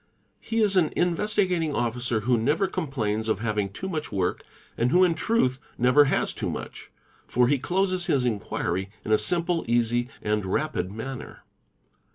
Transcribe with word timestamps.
He 0.39 0.61
is 0.61 0.75
an 0.77 0.91
Investigating 0.95 1.75
Officer 1.75 2.21
who 2.21 2.35
never 2.35 2.67
com 2.67 2.87
plains 2.87 3.29
of 3.29 3.41
having 3.41 3.69
too 3.69 3.87
much 3.87 4.11
work 4.11 4.41
and 4.75 4.89
who 4.89 5.03
in 5.03 5.13
truth 5.13 5.59
never 5.77 6.05
has 6.05 6.33
too 6.33 6.49
much;_ 6.49 6.89
for 7.31 7.47
he 7.47 7.59
closes 7.59 8.07
his 8.07 8.25
inquiry 8.25 8.89
in 9.05 9.11
a 9.11 9.17
simple, 9.19 9.63
easy 9.67 10.09
and 10.23 10.43
rapid 10.43 10.91
manner. 10.91 11.43